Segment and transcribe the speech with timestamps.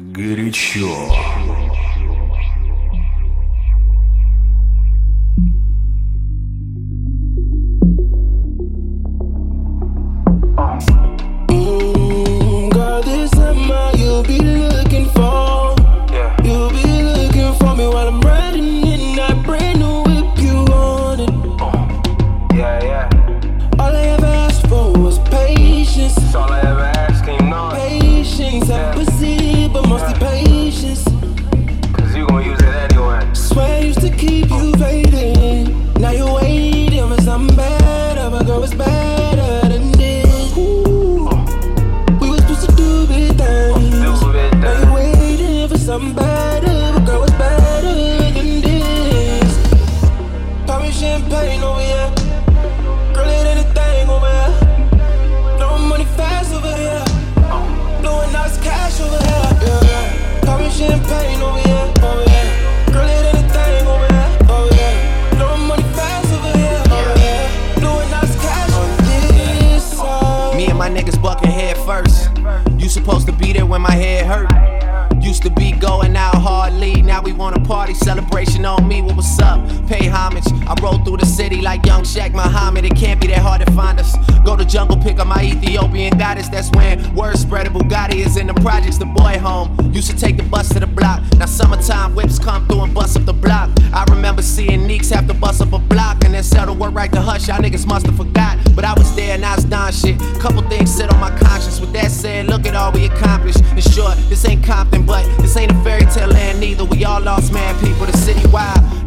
[0.00, 0.88] Горячо.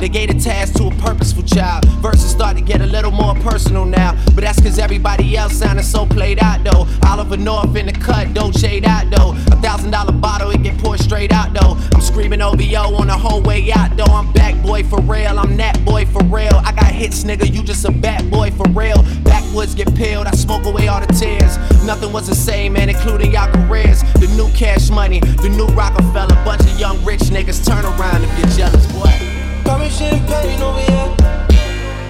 [0.03, 1.85] They gave the task to a purposeful child.
[2.01, 5.85] Verses start to get a little more personal now, but that's cause everybody else sounding
[5.85, 6.85] so played out though.
[7.07, 9.31] Oliver North in the cut, Dolce out though.
[9.31, 11.77] A thousand dollar bottle, it get poured straight out though.
[11.93, 14.11] I'm screaming OVO on the whole way out though.
[14.11, 16.59] I'm back boy for real, I'm that boy for real.
[16.65, 19.01] I got hits, nigga, you just a bad boy for real.
[19.23, 21.57] Backwoods get peeled, I smoke away all the tears.
[21.85, 24.01] Nothing was the same, man, including y'all careers.
[24.15, 26.35] The new cash money, the new Rockefeller.
[26.43, 29.32] Bunch of young rich niggas turn around and get jealous, boy.
[29.63, 31.09] Pop me champagne over here.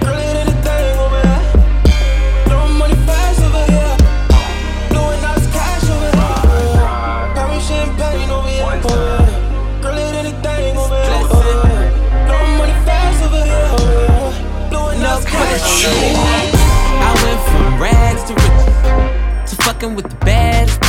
[0.00, 1.42] Girl, it anything over here.
[2.78, 3.96] Money fast over here.
[5.52, 7.48] Cash over here.
[7.48, 8.66] Me champagne over here.
[9.82, 11.24] Girl, it anything over here.
[11.30, 11.92] Over here.
[12.58, 13.70] Money fast over here.
[15.24, 16.50] Cash over here.
[16.96, 20.83] I went from rags to riches to fucking with the baddest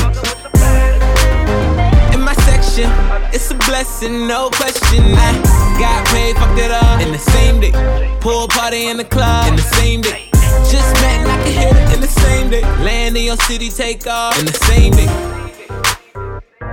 [2.84, 5.03] my it's a blessing, no question.
[5.03, 7.72] I got paid, fucked it up in the same day.
[8.19, 10.30] Pool party in the club in the same day.
[10.72, 12.62] Just met and I can hit it in the same day.
[12.84, 15.09] Land in your city, take off in the same day.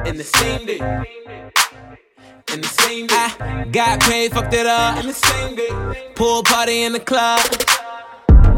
[0.08, 0.80] In the same day.
[2.52, 3.14] In the same day.
[3.16, 6.12] I got paid, fucked it up in the same day.
[6.14, 7.40] Pool party in the club.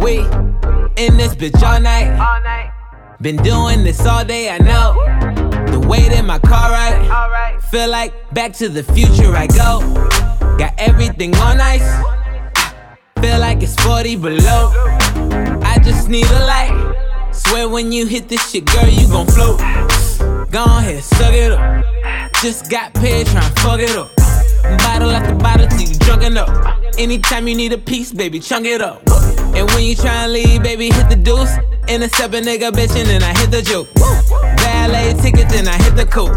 [0.00, 0.19] We
[0.97, 2.74] in this bitch all night.
[3.21, 4.95] Been doing this all day, I know.
[5.71, 7.59] The weight in my car, right?
[7.71, 9.81] Feel like back to the future, I go.
[10.59, 11.89] Got everything on ice.
[13.21, 14.73] Feel like it's 40 below.
[15.63, 17.31] I just need a light.
[17.33, 19.59] Swear when you hit this shit, girl, you gon' float.
[20.51, 21.85] Go ahead, suck it up.
[22.43, 24.15] Just got paid, tryna fuck it up.
[24.79, 26.51] Bottle after bottle till you drunk enough.
[26.99, 29.03] Anytime you need a piece, baby, chunk it up.
[29.55, 31.57] And when you tryna leave, baby, hit the deuce.
[31.87, 33.89] Intercept a nigga bitch and then I hit the juke.
[34.61, 36.33] Valet ticket, then I hit the coupe.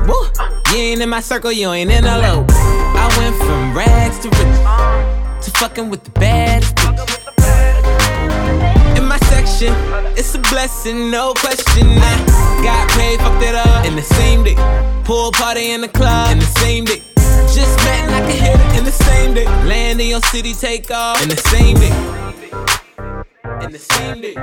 [0.73, 2.51] You ain't in my circle, you ain't in the loop.
[2.51, 6.77] I went from rags to riches to fucking with the baddest.
[8.97, 9.73] In my section,
[10.17, 11.87] it's a blessing, no question.
[11.87, 14.55] I got paid, fucked it up in the same day.
[15.05, 17.01] Pool party in the club in the same day.
[17.55, 19.45] Just met and I can hit it in the same day.
[19.65, 21.93] Land in your city, take off in the same day.
[23.63, 24.35] In the same day.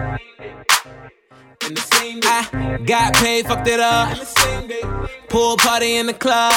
[1.67, 2.29] In the same day.
[2.29, 4.83] I got paid, fucked it up in the same day.
[5.31, 6.53] Pool party in the club.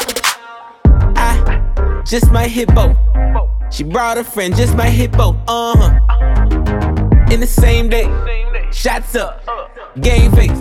[1.15, 2.97] I just hit both.
[3.71, 5.37] She brought a friend, just hit both.
[5.47, 7.31] Uh huh.
[7.31, 8.05] In the same day.
[8.73, 9.45] Shots up.
[10.01, 10.59] Game face.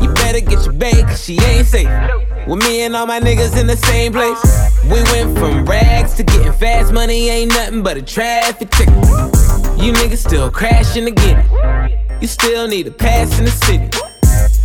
[0.00, 1.88] You better get your bag, cause she ain't safe.
[2.46, 4.40] With me and all my niggas in the same place.
[4.84, 8.94] We went from rags to getting fast money, ain't nothing but a traffic ticket.
[9.76, 12.07] You niggas still crashing again.
[12.20, 13.88] You still need a pass in the city.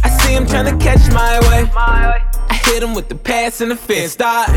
[0.03, 1.69] I see him tryna catch my way.
[1.75, 4.13] I hit him with the pass and the fence.
[4.13, 4.49] Start,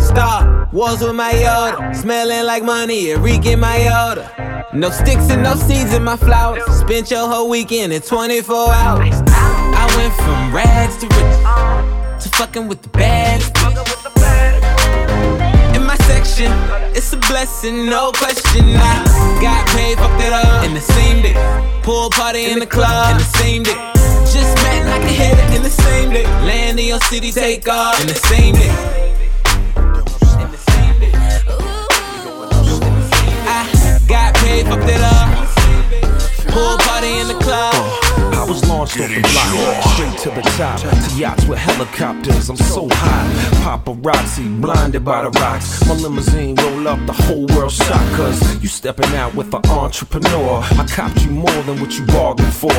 [0.00, 0.72] start.
[0.72, 1.96] Walls with my Yoda.
[1.96, 4.72] Smelling like money, Enrique my Yoda.
[4.72, 6.62] No sticks and no seeds in my flowers.
[6.78, 9.14] Spent your whole weekend in 24 hours.
[9.26, 14.73] I went from rags to riches to fucking with the baddest bitch.
[17.34, 18.64] Blessing, no question.
[18.76, 21.34] I got paid, fucked it up in the same day.
[21.82, 23.74] Pool party in the club in the same day.
[24.32, 26.24] Just met and I can hit it in the same day.
[26.46, 28.70] Land in your city, take off in the same day.
[30.42, 31.12] In the same day.
[33.46, 35.28] I got paid, fucked it up.
[36.52, 38.03] Pool party in the club.
[38.44, 40.78] I was launched off the block, straight to the top.
[40.78, 43.24] To yachts with helicopters, I'm so hot.
[43.64, 45.82] Paparazzi, blinded by the rocks.
[45.88, 48.12] My limousine roll up, the whole world shocked.
[48.12, 50.60] Cause you stepping out with an entrepreneur.
[50.62, 52.74] I copped you more than what you bargained for.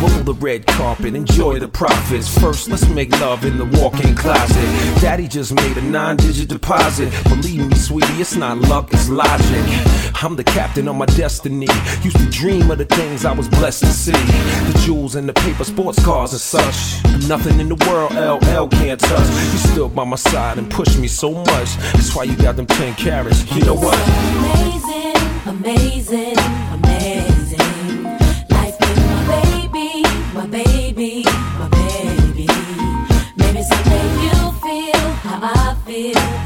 [0.00, 2.26] Roll the red carpet, enjoy the profits.
[2.38, 5.02] First, let's make love in the walk in closet.
[5.02, 7.12] Daddy just made a nine digit deposit.
[7.24, 9.66] Believe me, sweetie, it's not luck, it's logic.
[10.22, 11.68] I'm the captain of my destiny.
[12.02, 14.12] Used to dream of the things I was blessed to see.
[14.12, 17.02] The jewels and the paper sports cars and such.
[17.28, 19.28] Nothing in the world LL can't touch.
[19.52, 21.76] You stood by my side and pushed me so much.
[21.94, 23.50] That's why you got them 10 carats.
[23.54, 23.98] You know what?
[24.38, 25.16] Amazing,
[25.46, 26.38] amazing,
[26.72, 28.04] amazing.
[28.50, 30.02] Life with my baby,
[30.34, 31.24] my baby,
[31.58, 32.46] my baby.
[33.36, 36.39] Maybe someday you'll feel how I feel.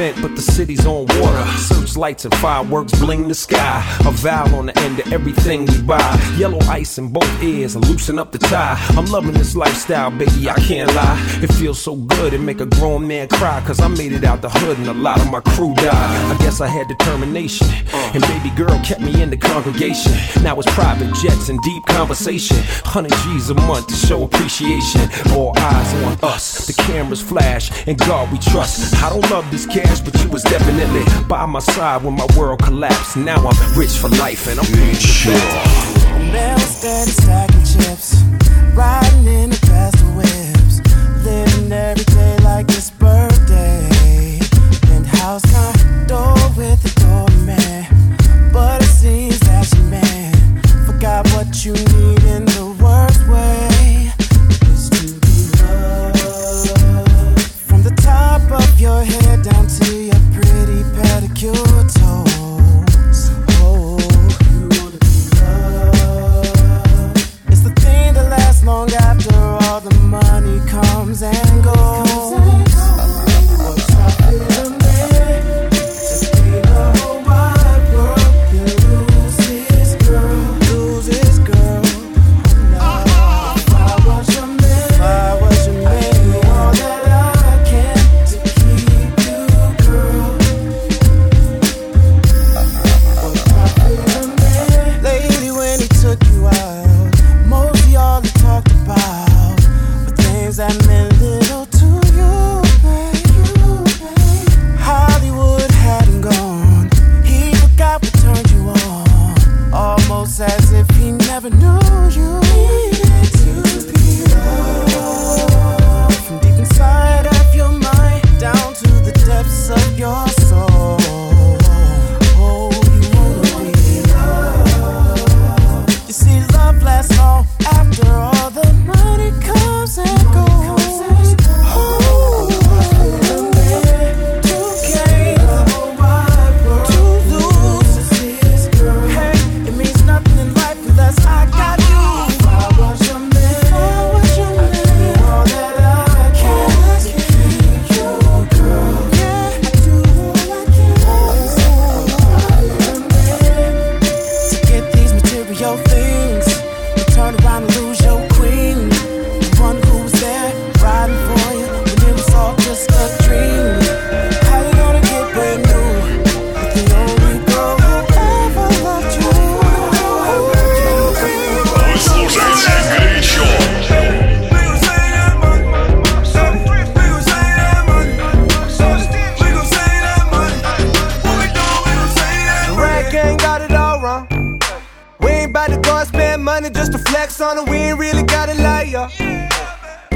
[0.00, 1.09] But the city's on
[2.00, 3.84] Searchlights and fireworks bling the sky.
[4.06, 6.18] A vowel on the end of everything we buy.
[6.38, 8.78] Yellow ice in both ears, and loosen up the tie.
[8.96, 11.18] I'm loving this lifestyle, baby, I can't lie.
[11.42, 13.62] It feels so good, it make a grown man cry.
[13.66, 16.32] Cause I made it out the hood and a lot of my crew died.
[16.32, 17.66] I guess I had determination.
[18.14, 20.12] And baby girl kept me in the congregation.
[20.42, 22.56] Now it's private jets and deep conversation.
[22.56, 25.02] 100 G's a month to show appreciation.
[25.32, 28.96] All eyes on us, the cameras flash, and God we trust.
[29.02, 32.62] I don't love this cash, but you was definitely by my side when my world
[32.62, 33.16] collapsed.
[33.16, 36.32] Now I'm rich for life and I'm paying you back.
[36.32, 38.22] Never steady stacking chips,
[38.74, 40.80] riding in the best of whips,
[41.24, 44.38] living every day like it's birthday.
[44.82, 45.79] Penthouse condo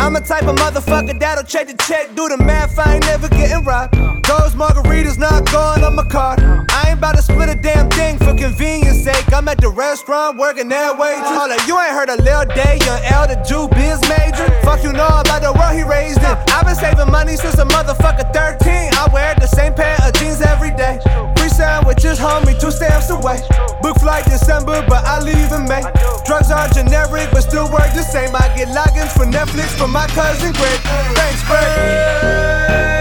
[0.05, 3.27] I'm a type of motherfucker that'll check the check, do the math, I ain't never
[3.27, 3.95] getting robbed.
[4.29, 6.41] Those margaritas not going on my card.
[6.69, 9.33] I ain't about to split a damn thing for convenience sake.
[9.33, 10.97] I'm at the restaurant working that.
[11.01, 14.45] Hold up, you ain't heard a Lil Day, young L, the Jew biz major.
[14.61, 16.37] Fuck you know about the world he raised in.
[16.53, 18.93] I've been saving money since a motherfucker 13.
[19.01, 21.01] I wear the same pair of jeans every day.
[21.55, 23.39] Sandwiches, homie, two stamps away.
[23.81, 25.83] Book flight December, but I leave in May.
[26.27, 28.35] Drugs are generic, but still work the same.
[28.35, 30.81] I get logins for Netflix from my cousin Greg.
[31.15, 32.94] Thanks, Greg.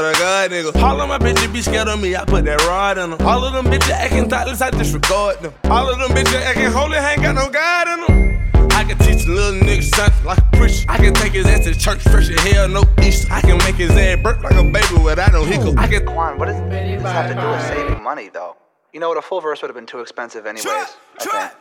[0.00, 0.82] Swear to God, nigga.
[0.82, 3.20] All of my bitches be scared of me, I put that rod in them.
[3.20, 5.52] All of them bitches acting thoughtless, I disregard them.
[5.64, 8.70] All of them bitches acting holy, ain't got no God in them.
[8.72, 10.86] I can teach a little nigga something like a preacher.
[10.88, 13.30] I can take his ass to church fresh as hell, no Easter.
[13.30, 15.78] I can make his ass burp like a baby without no hiccup.
[15.78, 16.06] I can.
[16.06, 18.56] Quan, what does this have to do with saving money, though?
[18.94, 19.18] You know what?
[19.18, 20.64] A full verse would have been too expensive, anyways.
[20.66, 20.86] I
[21.18, 21.52] think.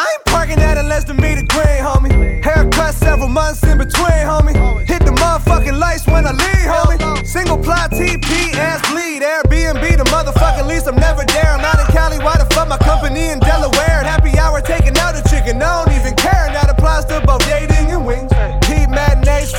[0.00, 2.42] I ain't parking at a less than meter green, homie.
[2.42, 4.56] Haircut several months in between, homie.
[4.88, 7.26] Hit the motherfucking lights when I leave, homie.
[7.26, 9.20] Single plot TP, ass bleed.
[9.20, 10.86] Airbnb, the motherfucking lease.
[10.86, 11.52] I'm never there.
[11.52, 12.18] I'm out in Cali.
[12.18, 14.00] Why the fuck my company in Delaware?
[14.02, 15.60] Happy hour taking out a chicken.
[15.60, 16.48] I don't even care.
[16.48, 18.32] Now the applies to both dating and wings.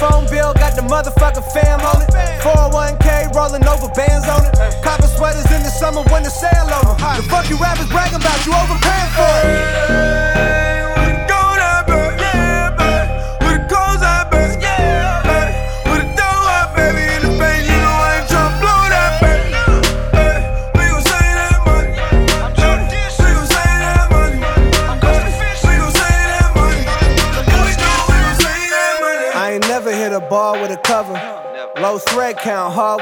[0.01, 2.10] Phone bill, got the motherfucking fam on it.
[2.41, 4.53] 401k rolling over bands on it.
[4.84, 6.98] Copper sweaters in the summer when the sale on 'em.
[7.18, 8.46] The fuck you rappers bragging about?
[8.46, 10.71] You overpaying for it.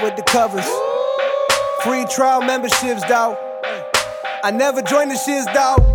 [0.09, 0.65] With the covers.
[1.83, 3.37] Free trial memberships, dawg.
[4.43, 5.85] I never joined the shits, dawg.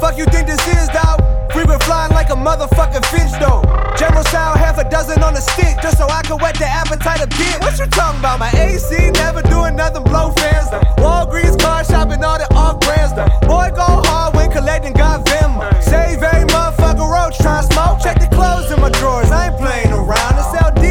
[0.00, 1.22] Fuck you think this is, dawg?
[1.52, 3.62] Free been flying like a motherfucking fish, though.
[3.96, 7.22] General style, half a dozen on a stick, just so I can whet the appetite
[7.22, 7.60] a bit.
[7.60, 8.40] What you talking about?
[8.40, 10.82] My AC never doing nothing, blow fans, though.
[10.98, 13.30] Walgreens car shopping, all the off brands, though.
[13.46, 15.62] Boy, go hard when collecting, got Venmo.
[15.82, 18.02] Save every motherfucker roach, try smoke.
[18.02, 20.34] Check the clothes in my drawers, I ain't playing around.
[20.42, 20.85] It's LD,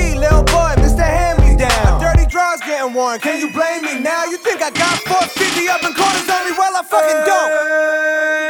[2.94, 4.26] can you blame me now?
[4.26, 6.56] You think I got 450 up in corners on me?
[6.56, 8.45] Well, I fucking don't.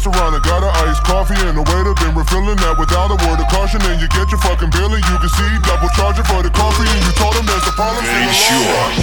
[0.00, 3.36] Restaurant and got an iced coffee and the waiter been refilling that without a word
[3.36, 6.40] of caution, and you get your fucking bill and you can see double charging for
[6.40, 8.00] the coffee, and you told him there's a problem.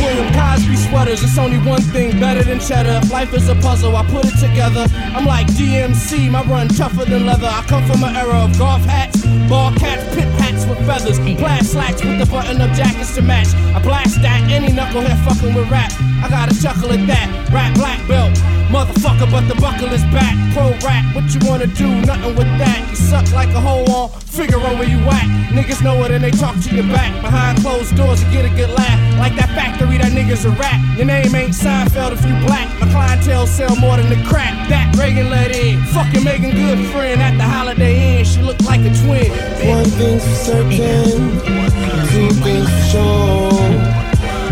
[0.02, 2.98] William Cosby sweaters, it's only one thing better than cheddar.
[3.14, 4.90] Life is a puzzle, I put it together.
[5.14, 7.46] I'm like DMC, my run tougher than leather.
[7.46, 11.62] I come from an era of golf hats, ball caps, pit hats with feathers, plaid
[11.66, 13.54] slacks with the button up jackets to match.
[13.78, 15.94] I blast that, any knucklehead fucking with rap.
[16.26, 18.34] I gotta chuckle at that, rap black belt.
[18.70, 20.36] Motherfucker, but the buckle is back.
[20.54, 21.88] Pro rap, what you wanna do?
[22.02, 22.86] Nothing with that.
[22.90, 25.28] You suck like a hole on Figaro where you at.
[25.56, 27.14] Niggas know it and they talk to your back.
[27.22, 29.00] Behind closed doors, you get a good laugh.
[29.18, 30.80] Like that factory, that nigga's a rat.
[30.98, 32.68] Your name ain't Seinfeld if you black.
[32.80, 34.54] My clientele sell more than the crack.
[34.70, 35.84] That Reagan let in.
[35.86, 38.26] Fucking making Good friend at the Holiday Inn.
[38.26, 39.32] She look like a twin.
[39.70, 41.40] One thing's for certain,
[42.12, 43.52] two things for sure.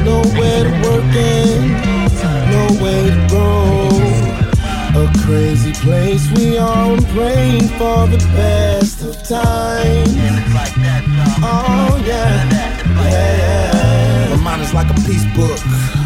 [0.05, 1.72] Nowhere to work in,
[2.51, 3.35] no way to.
[4.96, 10.16] A crazy place we are and praying for the best of times.
[11.44, 12.50] Oh yeah,
[13.04, 14.36] yeah.
[14.38, 16.04] My mind is like a peace book.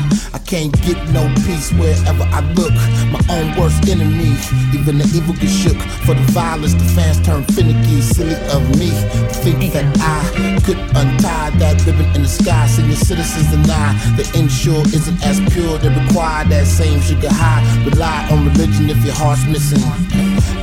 [0.49, 2.73] Can't get no peace wherever I look.
[3.13, 4.33] My own worst enemy,
[4.73, 5.77] even the evil get shook.
[6.09, 8.01] For the violence, the fans turn finicky.
[8.01, 12.65] Silly of me to think that I could untie that ribbon in the sky.
[12.65, 15.77] Senior citizens deny the insure isn't as pure.
[15.77, 17.61] They require that same sugar high.
[17.85, 19.85] Rely on religion if your heart's missing.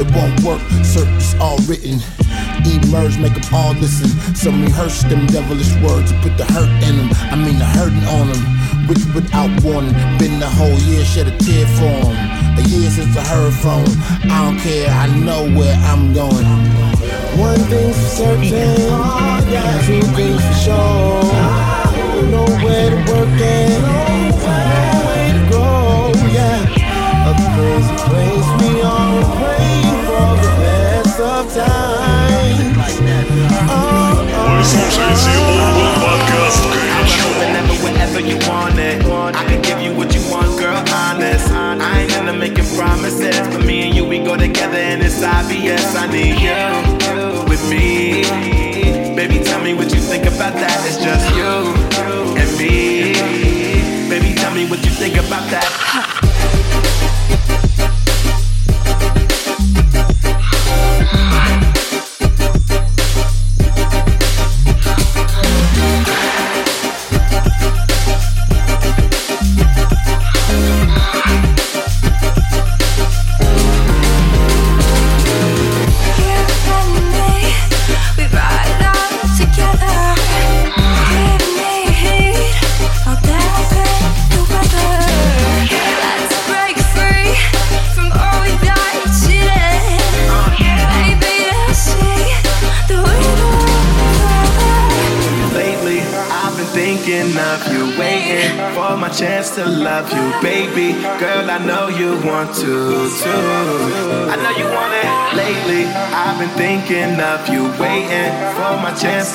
[0.02, 2.02] It won't work, search all written.
[2.66, 4.10] Emerge, make them all listen.
[4.34, 7.10] Some rehearse them devilish words and put the hurt in them.
[7.30, 8.65] I mean, the hurting on them.
[8.87, 9.93] rich without warning.
[10.17, 12.15] Been the whole year, shed a tear for him.
[12.57, 13.97] A year since I heard from him.
[14.31, 16.45] I don't care, I know where I'm going.
[17.37, 18.75] One thing's for certain,
[19.85, 21.23] two things for sure.
[22.29, 25.65] Nowhere to work and nowhere to go,
[26.31, 27.29] yeah.
[27.29, 32.01] A crazy place, we all pray for the best of times.
[34.61, 36.61] Вы слушаете Urban Podcast
[37.86, 40.82] Whenever, you want it, I can give you what you want, girl.
[40.92, 45.00] Honest, I ain't gonna make you promises, but me and you we go together, and
[45.02, 45.94] it's obvious.
[45.94, 46.75] I need you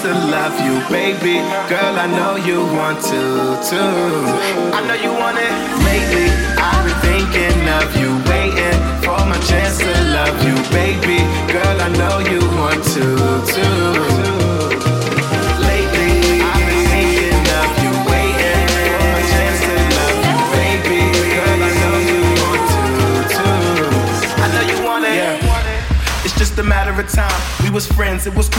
[0.01, 1.37] to love you, baby.
[1.69, 3.21] Girl, I know you want to,
[3.69, 3.77] too.
[4.73, 5.53] I know you want it.
[5.85, 6.20] Lately,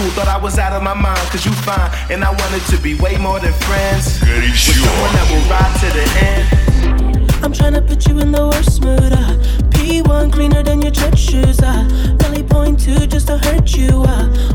[0.02, 0.24] friends, cool.
[0.24, 1.90] Thought I was out of my mind, cause you fine.
[2.10, 4.20] And I wanted to be way more than friends.
[4.20, 7.44] With someone that will ride to the end.
[7.44, 9.12] I'm tryna put you in the worst mood.
[9.12, 9.36] Uh.
[9.70, 11.60] P1 cleaner than your church shoes.
[11.60, 12.16] Uh.
[12.18, 14.04] Belly point two just to hurt you.
[14.06, 14.51] Uh.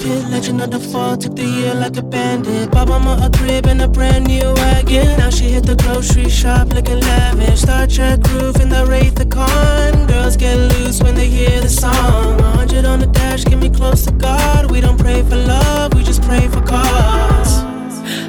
[0.00, 2.70] Pitt, legend of the fall, took the year like a bandit.
[2.70, 5.18] Bought mama a crib and a brand new wagon.
[5.18, 7.60] Now she hit the grocery shop looking lavish.
[7.60, 10.06] Star Trek roof in the Wraith the Con.
[10.06, 12.38] Girls get loose when they hear the song.
[12.38, 14.70] 100 on the dash, get me close to God.
[14.70, 17.60] We don't pray for love, we just pray for cause.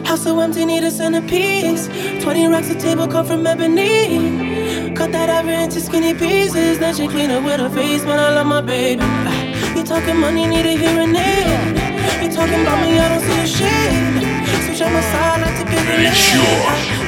[0.05, 1.88] House so empty, need a centerpiece.
[2.21, 4.93] 20 racks a table come from ebony.
[4.93, 6.79] Cut that ever into skinny pieces.
[6.79, 8.19] Then she clean up with her face, man.
[8.19, 9.40] I love my baby.
[9.75, 11.47] You talking money, need a hearing aid.
[12.21, 14.23] You talking about me, I don't see a shit.
[14.67, 16.12] Switch on my side, not to get it.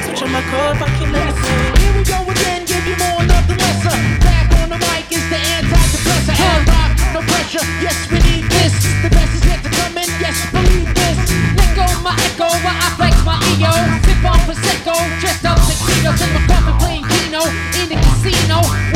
[0.04, 1.12] Switch on my car if I can.
[1.12, 3.92] Here we go again, give you more, nothing lesser.
[3.92, 4.24] Uh.
[4.24, 6.40] Back on the mic is the antidepressant.
[6.40, 7.64] Air rock, no pressure.
[7.84, 8.72] Yes, we need this.
[9.04, 10.08] The best is yet to come in.
[10.16, 11.20] Yes, believe this.
[11.60, 13.72] Let go my echo while I flex my ego.
[14.08, 17.44] Sip on prosecco, dressed up in tuxedo, sip my coffee, playing Keno
[17.76, 18.93] in the casino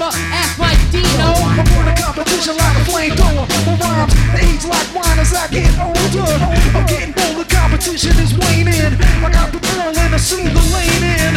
[0.00, 1.28] never act like Dino.
[1.36, 3.44] I'm born to competition like a flamethrower.
[3.66, 6.32] My rhymes they age like wine as I get older.
[6.74, 8.96] I'm getting bold, the competition is waning.
[8.96, 11.34] I got the ball and I see the lane in.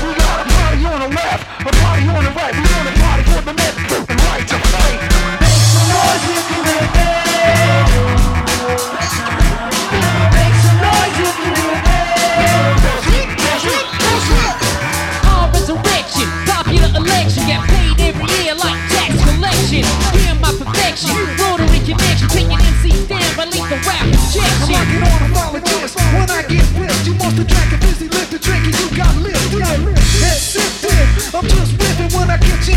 [0.00, 2.54] We got a party on the left, a party on the right.
[2.54, 4.15] We on a party for the left.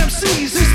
[0.10, 0.68] MCs.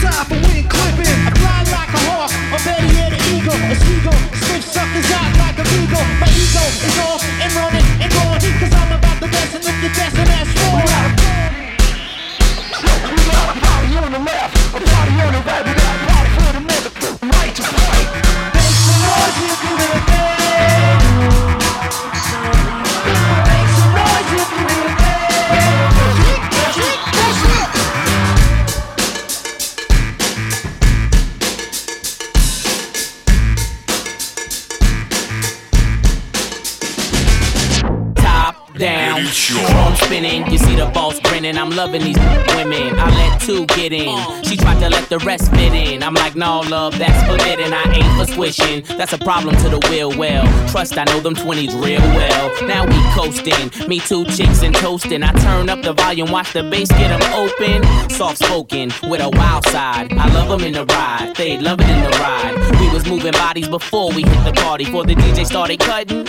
[46.35, 47.73] Like, no, love, that's forbidden.
[47.73, 48.83] I ain't for squishing.
[48.97, 50.17] That's a problem to the will.
[50.17, 52.67] Well, trust, I know them 20s real well.
[52.67, 53.89] Now we coasting.
[53.89, 55.23] Me two chicks and toasting.
[55.23, 58.11] I turn up the volume, watch the bass get them open.
[58.11, 60.13] Soft spoken with a wild side.
[60.13, 61.35] I love them in the ride.
[61.37, 62.81] They love it in the ride.
[62.81, 64.85] We was moving bodies before we hit the party.
[64.85, 66.27] Before the DJ started cutting.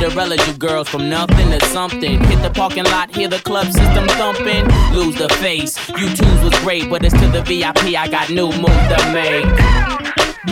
[0.00, 2.22] Cinderella, you girls from nothing to something.
[2.22, 4.64] Hit the parking lot, hear the club system thumping.
[4.94, 5.76] Lose the face.
[5.88, 7.96] You twos was great, but it's to the VIP.
[7.98, 9.44] I got new moves to make.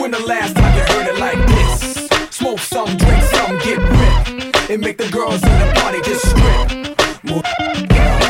[0.00, 2.08] When the last time you heard it like this?
[2.30, 4.68] Smoke some, drink some, get ripped.
[4.68, 7.22] And make the girls in the party just strip.
[7.22, 8.25] Move,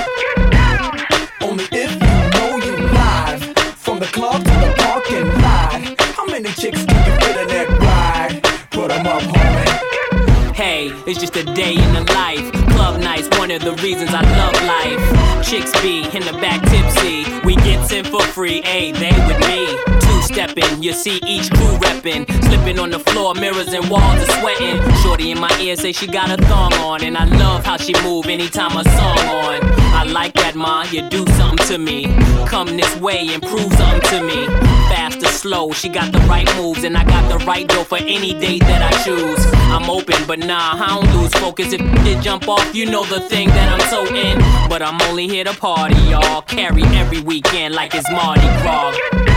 [11.06, 12.52] it's just a day in the life.
[12.70, 15.46] Club nights, one of the reasons I love life.
[15.46, 17.24] Chicks be in the back tipsy.
[17.44, 20.05] We get in for free, hey, they with me.
[20.26, 22.26] Stepping, you see each crew reppin'.
[22.44, 24.82] Slipping on the floor, mirrors and walls are sweating.
[25.02, 27.04] Shorty in my ear say she got a thong on.
[27.04, 29.60] And I love how she move anytime a song on.
[29.94, 32.06] I like that, ma, you do something to me.
[32.46, 34.46] Come this way and prove something to me.
[34.90, 36.82] Fast or slow, she got the right moves.
[36.84, 39.46] And I got the right dough for any date that I choose.
[39.70, 41.72] I'm open, but nah, I don't lose focus.
[41.72, 44.38] If it jump off, you know the thing that I'm so in.
[44.68, 46.42] But I'm only here to party, y'all.
[46.42, 49.35] Carry every weekend like it's Mardi Gras.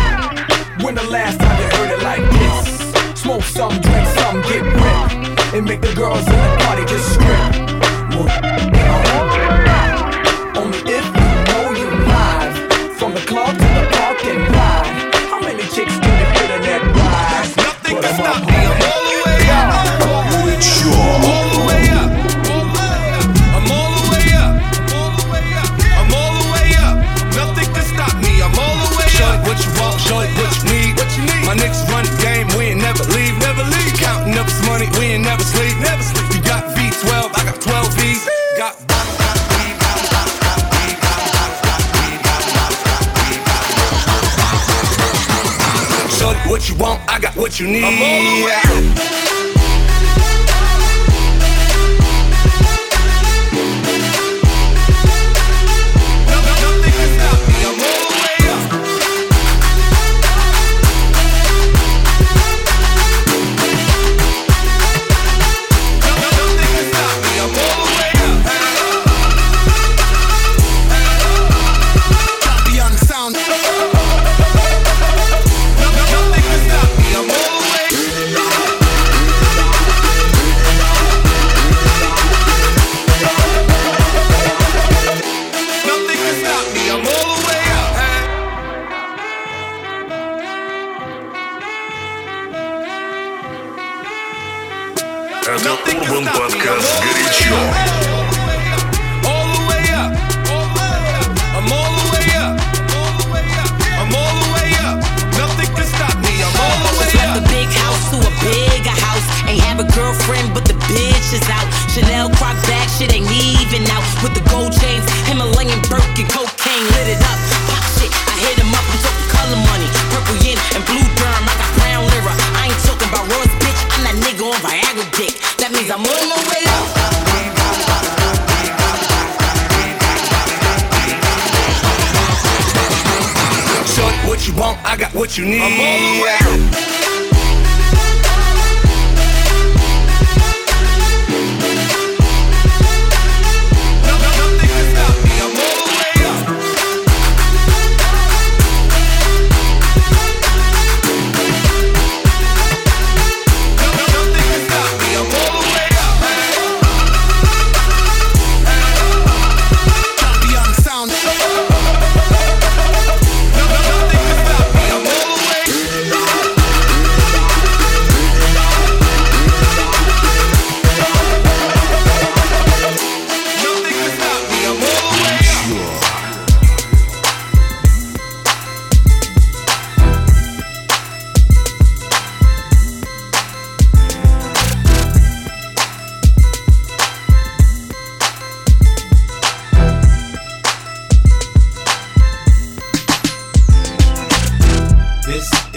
[0.83, 3.21] When the last time you heard it like this?
[3.21, 5.53] Smoke some, drink some, get ripped.
[5.53, 7.49] And make the girls in the party just strip.
[47.39, 49.48] What you need.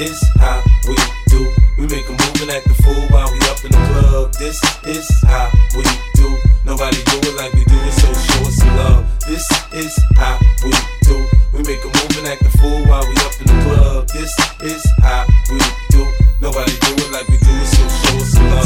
[0.03, 0.97] Is how we
[1.29, 1.47] do.
[1.79, 4.35] We make a move and act the fool while we up in the club.
[4.35, 5.85] This is how we
[6.15, 6.29] do.
[6.65, 9.07] Nobody do it like we do it, so show us some love.
[9.27, 10.73] This is how we
[11.07, 11.17] do.
[11.55, 14.09] We make a move and act the fool while we up in the club.
[14.09, 15.59] This is how we
[15.91, 16.03] do.
[16.41, 17.82] Nobody do it like we do it, so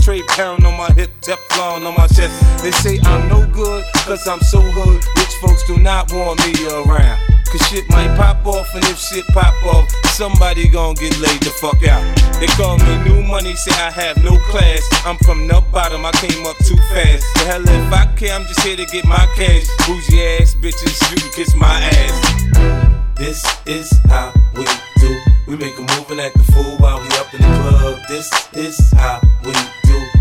[0.00, 2.32] straight pound on my hip, Teflon on my chest.
[2.62, 5.04] They say I'm no good, cause I'm so hood.
[5.16, 7.20] Rich folks do not want me around.
[7.50, 11.50] Cause shit might pop off, and if shit pop off, somebody gon' get laid the
[11.50, 12.02] fuck out.
[12.40, 14.88] They call me new money, say I have no class.
[15.04, 17.26] I'm from the bottom, I came up too fast.
[17.34, 19.66] The hell if I care, I'm just here to get my cash.
[19.86, 23.00] Bougie ass bitches, you can kiss my ass.
[23.16, 24.64] This is how we
[24.96, 25.20] do.
[25.46, 27.98] We make a move and act the fool while we up in the club.
[28.08, 29.52] This is how we.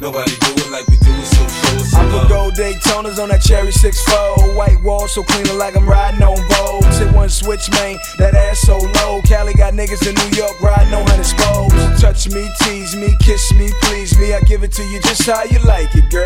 [0.00, 2.28] Nobody do it like we do it, so show us I some put love.
[2.30, 6.36] gold Daytonas on that cherry 6 4 White wall so clean like I'm riding on
[6.48, 6.84] Vogue.
[6.94, 9.20] Hit one switch, man, that ass so low.
[9.22, 12.00] Cali got niggas in New York riding on hundred spokes.
[12.00, 14.32] Touch me, tease me, kiss me, please me.
[14.32, 16.24] I give it to you just how you like it, girl.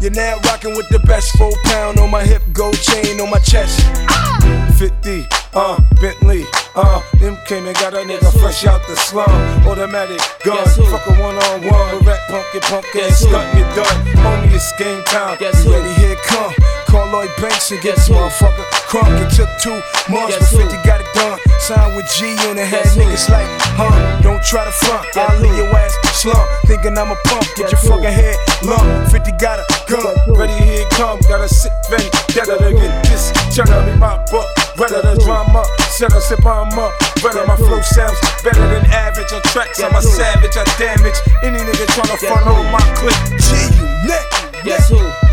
[0.00, 3.40] You're now rocking with the best four pound on my hip, gold chain on my
[3.40, 3.80] chest.
[4.08, 4.72] Ah!
[4.78, 5.24] 50,
[5.56, 9.28] uh, Bentley, uh, them came and got a nigga fresh out the slum.
[9.66, 12.04] Automatic gun, fuck a one on one.
[12.04, 14.06] Rap punk it, punk ass, stunt you done.
[14.22, 15.38] Homie, it's game time.
[15.40, 15.92] You ready?
[16.00, 16.75] Here come.
[16.86, 19.10] Call Lloyd Banks and get this motherfucker crunk.
[19.18, 19.74] It took two
[20.10, 21.38] months, but 50 got it done.
[21.58, 23.90] Signed with G on the head, niggas like, huh?
[24.22, 25.04] Don't try to front.
[25.16, 26.46] I'll leave your ass slump.
[26.66, 29.10] Thinking I'm a pump, get your fucking head lump.
[29.10, 30.14] 50 got a gun.
[30.38, 31.18] Ready, here it come.
[31.26, 33.34] Got a sick vein, gotta get this.
[33.50, 34.46] Cheddar in my butt,
[34.78, 35.66] redder the drama.
[35.90, 39.82] Set a sip on up, redder my flow sounds better than average on tracks.
[39.82, 43.18] I'm a savage, I damage any nigga tryna front on my clip.
[43.42, 44.24] G, you neck.
[44.64, 45.25] Guess who?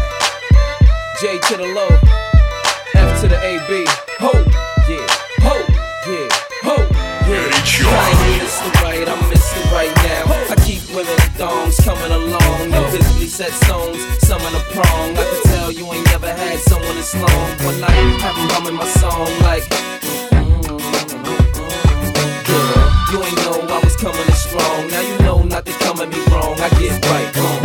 [1.24, 1.88] J to the low,
[3.00, 3.88] F to the AB.
[4.20, 4.32] Ho,
[4.92, 5.08] yeah,
[5.40, 5.56] ho,
[6.04, 6.28] yeah,
[6.68, 6.76] ho,
[7.32, 7.48] yeah.
[7.48, 8.68] I ain't Mr.
[8.84, 9.72] Right, I'm Mr.
[9.72, 10.28] Right now.
[10.52, 12.72] I keep women thongs coming along.
[12.72, 15.16] No physically set stones, some in a prong.
[15.16, 17.48] I can tell you ain't never had someone this long.
[17.64, 19.64] One night, have them humming my song like.
[22.52, 22.84] Girl,
[23.16, 24.90] you ain't know I was coming in strong.
[24.92, 26.60] Now you know not to come at me wrong.
[26.60, 27.63] I get right on.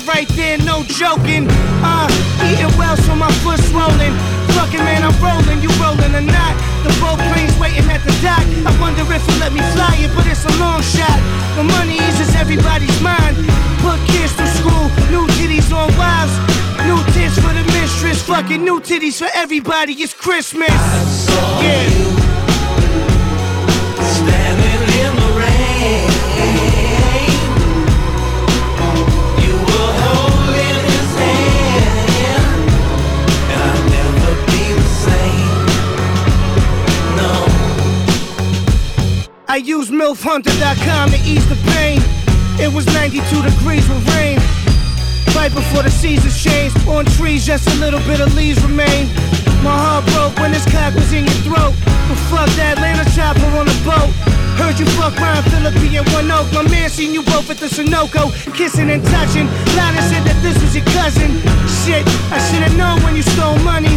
[0.00, 1.46] Could've right there, no joking.
[1.82, 2.08] Uh,
[2.44, 4.12] eating well, so my foot swollen.
[4.56, 6.54] Fucking man, I'm rolling, you rolling or not.
[6.82, 8.44] The boat plane's waiting at the dock.
[8.66, 11.18] I wonder if he'll let me fly it, but it's a long shot.
[11.56, 13.36] The money eases everybody's mind.
[13.80, 16.34] Put kids through school, new titties on wives.
[16.86, 19.92] New tits for the mistress, fucking new titties for everybody.
[19.94, 20.70] It's Christmas.
[21.60, 22.19] Yeah.
[39.64, 42.00] Used MILFHunter.com to ease the pain.
[42.58, 44.40] It was 92 degrees with rain.
[45.36, 49.06] Right before the seasons changed, on trees just a little bit of leaves remain.
[49.62, 51.76] My heart broke when this cock was in your throat.
[52.08, 54.08] But fuck that Atlanta chopper on a boat.
[54.56, 56.48] Heard you fuck Ryan Phillippe and One Oak.
[56.52, 59.46] My man seen you both at the Sunoco, kissing and touching.
[59.76, 61.36] Lana said that this was your cousin.
[61.84, 63.92] Shit, I should've known when you stole money.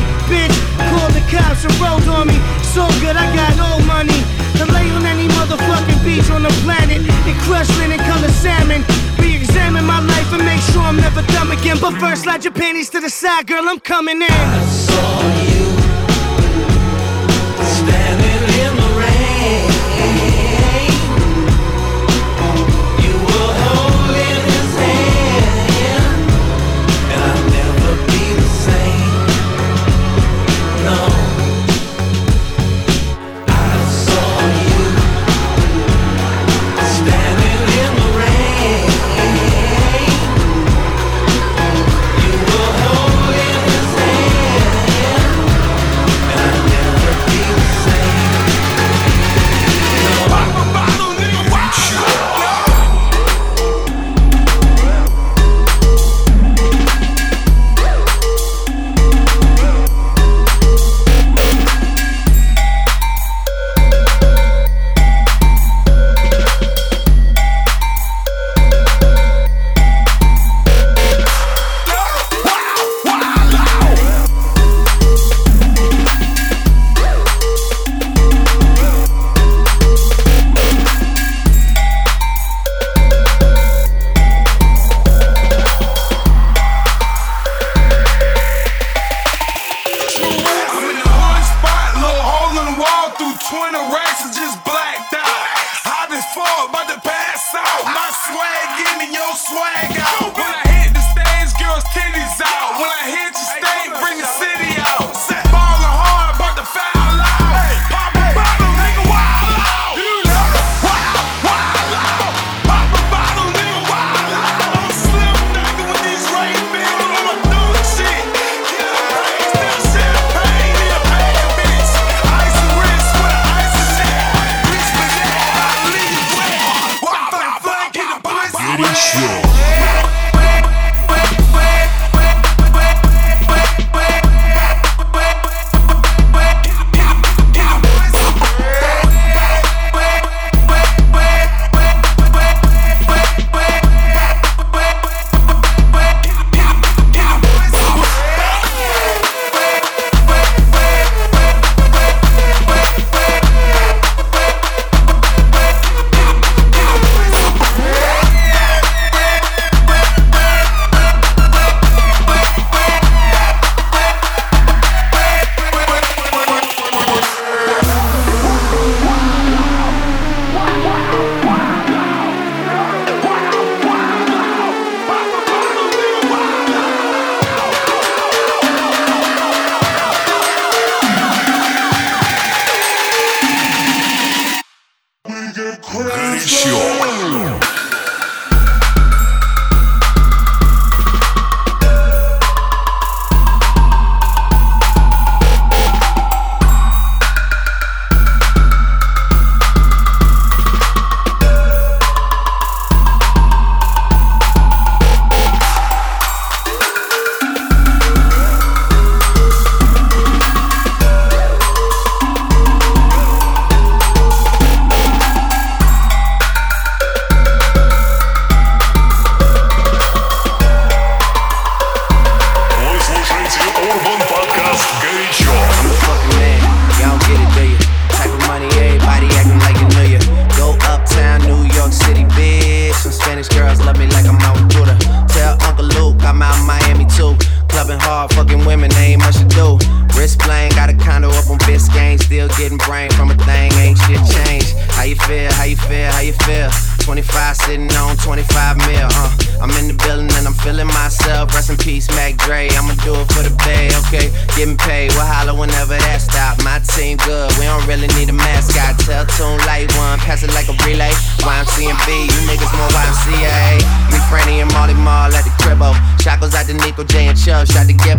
[11.99, 13.67] First, slide your panties to the side, girl.
[13.67, 15.72] I'm coming in.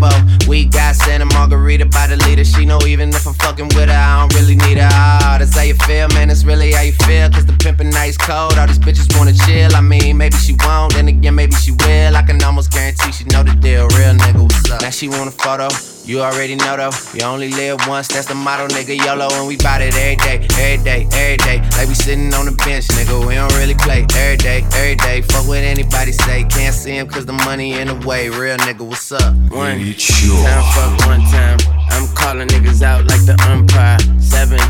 [0.05, 0.49] Gibbo.
[0.49, 2.45] We got Santa Margarita by the leader.
[2.45, 4.89] She know even if I'm fucking with her, I don't really need her.
[4.91, 6.29] Ah, that's how you feel, man.
[6.29, 7.31] That's really how you feel.
[7.31, 8.59] Cause the pimpin' nice cold.
[8.59, 9.75] All these bitches wanna chill.
[9.75, 12.17] I mean, maybe she won't, then again, maybe she will.
[12.17, 13.89] I can almost guarantee she know the deal.
[13.89, 14.54] Real nigga?
[14.81, 15.69] Now she want a photo.
[16.05, 18.95] You already know though, you only live once, that's the motto, nigga.
[18.95, 21.59] YOLO, and we bout it every day, every day, every day.
[21.79, 23.27] Like we sitting on the bench, nigga.
[23.27, 25.23] We don't really play every day, every day.
[25.23, 28.29] Fuck what anybody say, can't see him cause the money in the way.
[28.29, 29.35] Real nigga, what's up?
[29.49, 31.59] One time, fuck one time.
[31.89, 33.99] I'm calling niggas out like the umpire.
[34.21, 34.61] Seven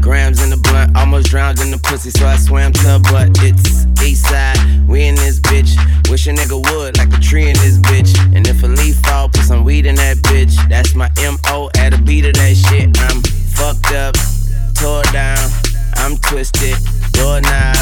[0.00, 3.30] grams in the blunt, almost drowned in the pussy, so I swam to her butt.
[3.42, 5.76] It's east side, we in this bitch.
[6.08, 8.16] Wish a nigga would, like a tree in this bitch.
[8.34, 10.56] And if a leaf fall, put some weed in that bitch.
[10.68, 12.98] That's my MO at a beat of that shit.
[13.00, 13.22] I'm
[13.54, 14.14] fucked up,
[14.74, 15.50] tore down,
[15.96, 16.76] I'm twisted,
[17.12, 17.76] doorknob,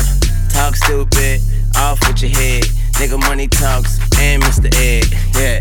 [0.50, 1.40] talk stupid,
[1.76, 2.64] off with your head.
[2.98, 4.66] Nigga money talks and Mr.
[4.74, 5.06] Ed.
[5.38, 5.60] Yeah,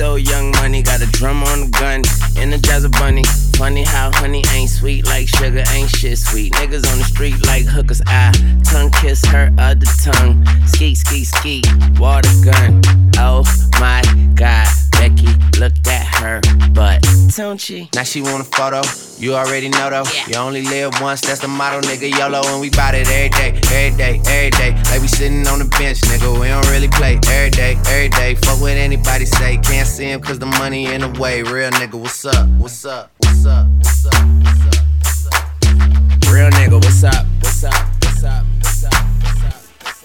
[0.00, 2.00] so young money, got a drum on the gun,
[2.38, 3.22] energize a bunny.
[3.58, 6.54] Funny how honey ain't sweet like sugar, ain't shit sweet.
[6.54, 8.00] Niggas on the street like hookers.
[8.06, 8.32] I
[8.64, 10.42] tongue kiss her other tongue.
[10.66, 11.62] Ski, ski, ski,
[11.98, 12.80] water gun.
[13.18, 13.44] Oh
[13.78, 14.00] my
[14.34, 14.68] god,
[15.00, 16.42] Becky, look at her
[16.74, 17.02] butt.
[17.34, 17.88] Don't she?
[17.94, 18.82] Now she want a photo.
[19.16, 20.04] You already know though.
[20.12, 20.28] Yeah.
[20.28, 22.10] You only live once, that's the motto, nigga.
[22.18, 24.72] YOLO, and we bout it every day, every day, every day.
[24.90, 26.38] Like we sitting on the bench, nigga.
[26.38, 28.34] We don't really play every day, every day.
[28.34, 29.56] Fuck what anybody say.
[29.64, 31.42] Can't see him cause the money in the way.
[31.42, 32.46] Real nigga, what's up?
[32.58, 33.10] What's up?
[33.20, 33.66] What's up?
[33.78, 34.12] What's up?
[34.12, 34.84] What's up?
[35.00, 36.30] What's up?
[36.30, 37.24] Real nigga, what's up?
[37.40, 37.72] what's up?
[38.02, 38.44] What's up?
[38.60, 38.92] What's up?
[39.22, 39.64] What's up?
[39.80, 40.04] What's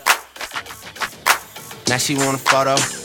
[1.28, 1.90] up?
[1.90, 3.05] Now she want a photo.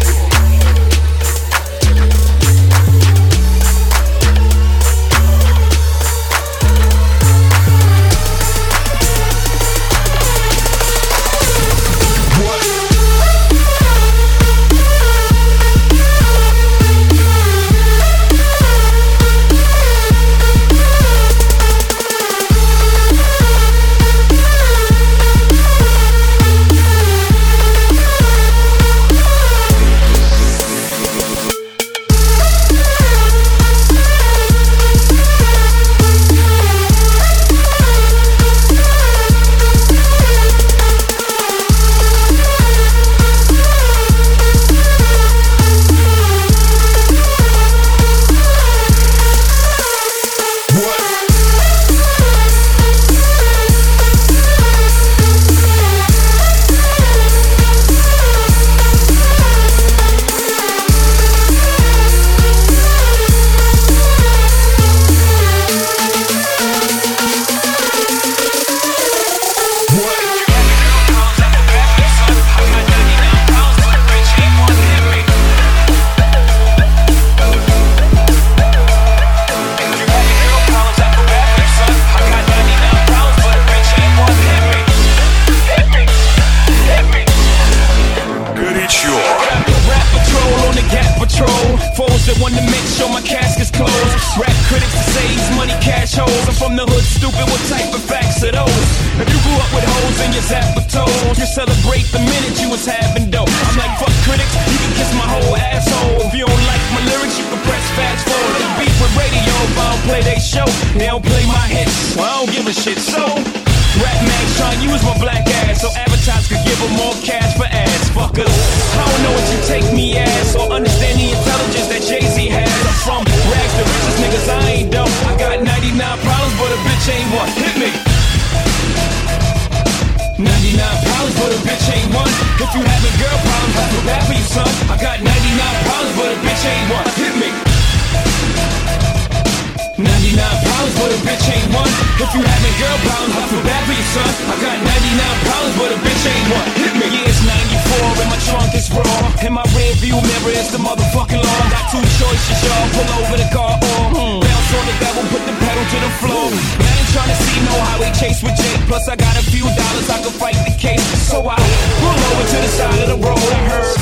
[159.91, 161.03] Dollars, I can fight the case.
[161.27, 161.57] So I
[161.99, 163.37] pull over to the side of the road.
[163.37, 163.97] I heard.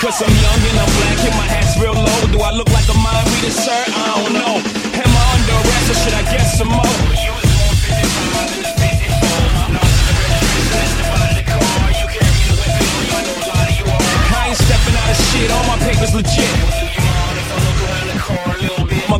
[0.00, 2.20] Cause I'm young and I'm black and my hat's real low.
[2.32, 3.72] Do I look like a mind reader, sir?
[3.72, 4.60] I don't know.
[5.00, 6.94] Am I under arrest or should I get some more?
[14.36, 16.83] I ain't stepping out of shit, all my papers legit.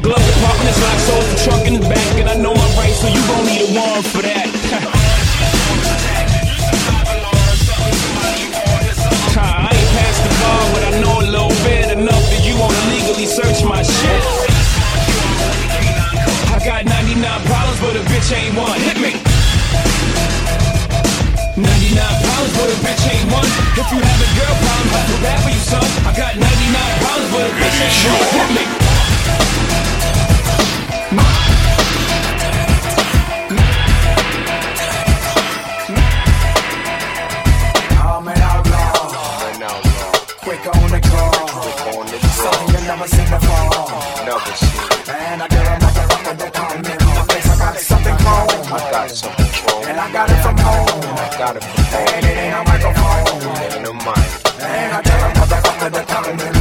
[0.05, 3.71] The trunk in the back, and I know my rights, so you gon' need a
[3.73, 4.45] warrant for that.
[13.25, 14.23] Search my shit.
[16.55, 18.79] I got 99 problems, but a bitch ain't one.
[18.79, 19.19] Hit me.
[21.59, 23.49] 99 problems, but a bitch ain't one.
[23.75, 25.83] If you have a girl problem, I feel bad for you, son.
[26.07, 26.47] I got 99
[27.03, 28.29] problems, but a bitch ain't one.
[28.39, 28.85] Hit me.
[43.05, 43.69] Never seen before.
[45.13, 47.51] And I get a motherfucker that in my face.
[47.51, 48.49] I got something chrome.
[48.73, 49.45] I got something.
[49.91, 50.89] And I got it from home.
[51.13, 52.01] I got it from home.
[52.01, 53.45] And it ain't a microphone.
[53.61, 54.25] It ain't a mic.
[54.63, 56.54] And I get a motherfucker that come in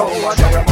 [0.00, 0.69] So I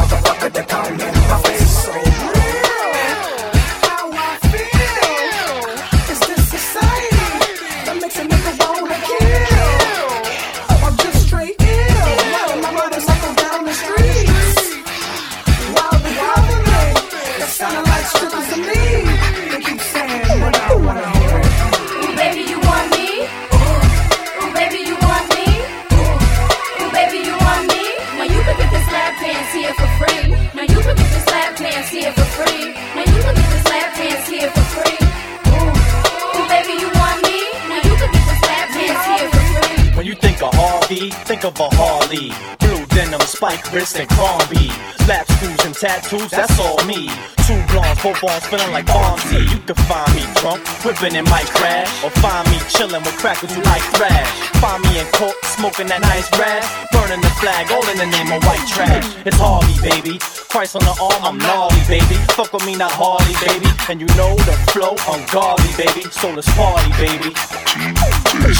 [43.72, 44.72] wrist, and Crombie.
[45.08, 47.08] Lap screws and tattoos, that's all me.
[47.48, 49.48] Two blondes, both arms feeling like Fonzie.
[49.48, 51.88] You can find me drunk, whipping in my crash.
[52.04, 54.28] Or find me chilling with crackers who like thrash.
[54.60, 56.68] Find me in court, smoking that nice grass.
[56.92, 59.04] Burning the flag, all in the name of white trash.
[59.24, 60.20] It's Harley, baby.
[60.52, 62.20] Christ on the arm, I'm gnarly, baby.
[62.36, 63.72] Fuck with me, not Harley, baby.
[63.88, 66.04] And you know the flow, ungodly, baby.
[66.12, 67.32] So let's party, baby.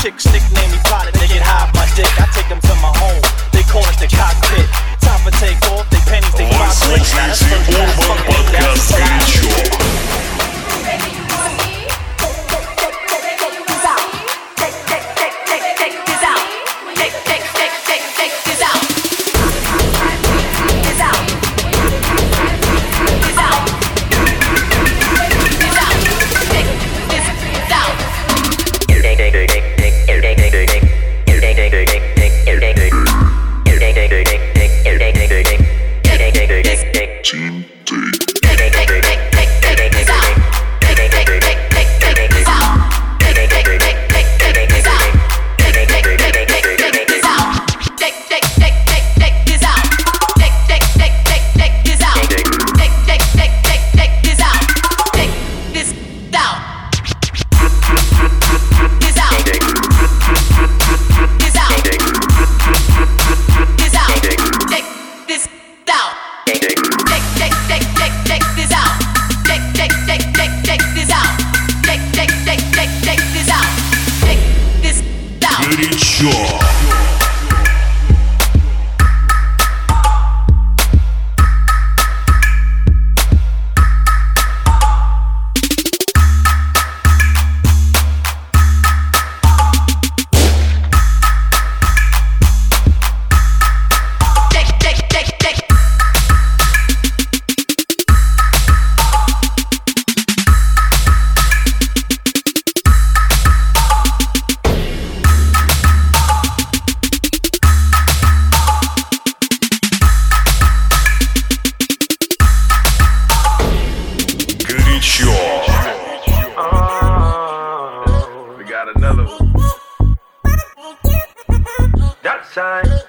[0.01, 2.09] Chicks nickname me Pilot, they get high my dick.
[2.21, 3.23] I take them to my home,
[3.69, 4.67] call it the cockpit.
[5.01, 7.05] Time for take off, they pennies, they fly quick.
[7.13, 9.29] Now that's first class,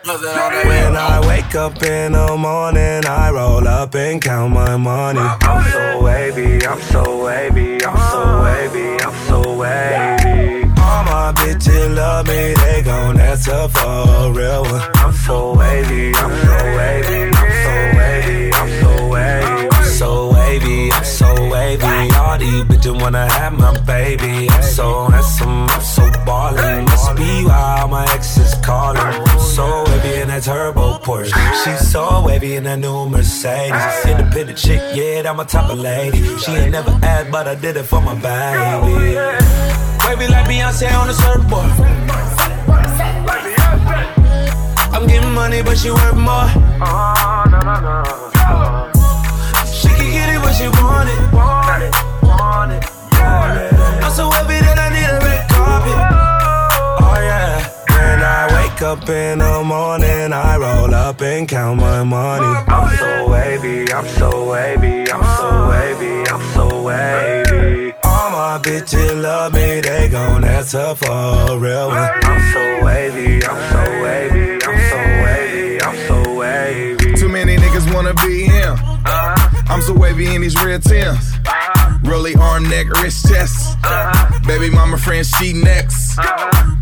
[0.05, 0.67] got another.
[0.67, 5.19] When I wake up in the morning, I roll up and count my money.
[5.19, 10.63] I'm so wavy, I'm so wavy, I'm so wavy, I'm so wavy.
[10.81, 14.81] All my bitches love me, they gon' answer for a real one.
[14.95, 17.38] I'm so wavy, I'm so wavy,
[20.49, 21.85] wavy, I'm so wavy.
[22.19, 24.49] All these bitches wanna have my baby.
[24.49, 26.85] I'm so handsome, I'm so ballin'.
[26.85, 29.01] Must be why all my exes callin'.
[29.31, 31.33] I'm so wavy in that turbo Porsche.
[31.61, 34.05] She's so wavy in that new Mercedes.
[34.05, 36.21] Independent chick, yeah, that my type of lady.
[36.41, 39.15] She ain't never asked, but I did it for my baby.
[40.05, 41.71] Wavy like Beyonce on the surfboard.
[44.95, 46.49] I'm getting money, but she worth more.
[46.81, 48.19] Uh-huh,
[48.49, 48.58] she
[50.49, 51.19] when she want it.
[51.33, 51.93] Want it,
[52.23, 52.83] want it,
[53.13, 53.73] want it.
[54.03, 55.99] I'm so happy that I need a red carpet.
[56.01, 57.53] Oh, oh yeah.
[57.93, 62.53] When I wake up in the morning, I roll up and count my money.
[62.67, 64.51] I'm so wavy, I'm so uh.
[64.51, 67.93] wavy, I'm so wavy, I'm so wavy.
[68.03, 72.09] All my bitches love me, they gon' answer for a real one.
[72.23, 74.48] I'm so wavy, I'm so wavy,
[79.69, 81.31] I'm so wavy in these red Tims.
[82.03, 83.77] Rolly arm, neck, wrist, chest.
[84.47, 86.17] Baby mama friend, she next.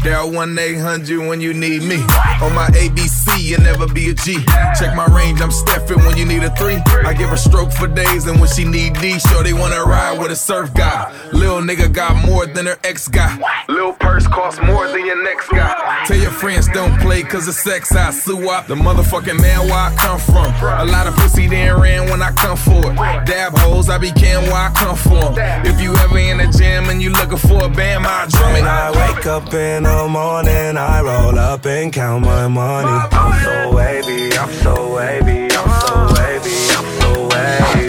[0.07, 1.97] Dial 1 800 when you need me.
[2.41, 4.37] On my ABC, you'll never be a G.
[4.79, 6.77] Check my range, I'm Steffin when you need a three.
[7.05, 10.17] I give her stroke for days, and when she need D, sure they wanna ride
[10.17, 11.11] with a surf guy.
[11.33, 13.37] Lil nigga got more than her ex guy.
[13.67, 16.05] Lil purse costs more than your next guy.
[16.05, 18.67] Tell your friends don't play cause of sex, I sue up.
[18.67, 20.45] The motherfucking man where I come from.
[20.63, 22.95] A lot of pussy then ran when I come for it.
[23.25, 25.35] Dab hoes, I be can where I come from.
[25.65, 28.61] If you ever in the gym and you looking for a bam, I drum it.
[28.61, 32.87] When I wake up in the morning, I roll up and count my money.
[33.11, 37.87] I'm so wavy, I'm so wavy, I'm so wavy, I'm so wavy.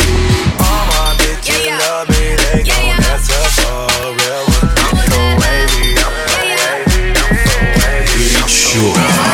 [0.64, 4.70] All my bitches love me, they gon' answer for a real one.
[4.86, 7.04] I'm so wavy, I'm so wavy,
[8.36, 9.27] I'm so wavy.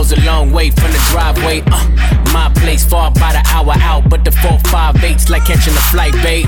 [0.00, 1.62] Door's a long way from the driveway.
[1.66, 5.74] Uh, my place far by the hour out, but the four five eight's like catching
[5.74, 6.46] a flight, babe.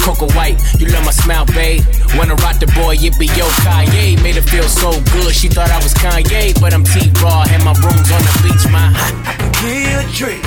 [0.00, 1.84] Coco White, you love my smile, babe.
[2.16, 4.22] When I rock the boy, it be yo Kanye.
[4.22, 7.62] Made her feel so good, she thought I was Kanye, but I'm T Raw, and
[7.64, 8.88] my room's on the beach, my.
[8.88, 10.40] I can give a treat.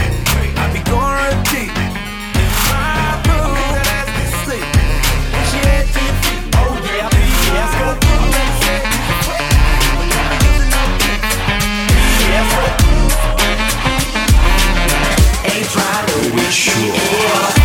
[0.58, 1.79] I be going deep.
[16.52, 17.59] Trying